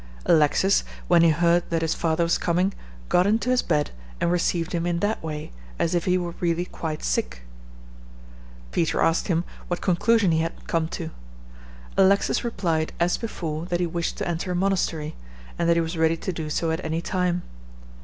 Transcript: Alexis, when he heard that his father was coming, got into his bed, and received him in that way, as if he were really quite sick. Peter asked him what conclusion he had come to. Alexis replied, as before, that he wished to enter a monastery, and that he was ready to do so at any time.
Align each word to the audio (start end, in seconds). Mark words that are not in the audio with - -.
Alexis, 0.25 0.83
when 1.07 1.21
he 1.21 1.29
heard 1.29 1.61
that 1.69 1.83
his 1.83 1.93
father 1.93 2.23
was 2.23 2.39
coming, 2.39 2.73
got 3.07 3.27
into 3.27 3.51
his 3.51 3.61
bed, 3.61 3.91
and 4.19 4.31
received 4.31 4.71
him 4.73 4.87
in 4.87 4.97
that 4.97 5.21
way, 5.23 5.51
as 5.77 5.93
if 5.93 6.05
he 6.05 6.17
were 6.17 6.33
really 6.39 6.65
quite 6.65 7.03
sick. 7.03 7.43
Peter 8.71 8.99
asked 8.99 9.27
him 9.27 9.43
what 9.67 9.79
conclusion 9.79 10.31
he 10.31 10.39
had 10.39 10.65
come 10.65 10.87
to. 10.87 11.11
Alexis 11.97 12.43
replied, 12.43 12.93
as 12.99 13.15
before, 13.15 13.67
that 13.67 13.79
he 13.79 13.85
wished 13.85 14.17
to 14.17 14.27
enter 14.27 14.51
a 14.51 14.55
monastery, 14.55 15.15
and 15.59 15.69
that 15.69 15.77
he 15.77 15.81
was 15.81 15.95
ready 15.95 16.17
to 16.17 16.33
do 16.33 16.49
so 16.49 16.71
at 16.71 16.83
any 16.83 16.99
time. 16.99 17.43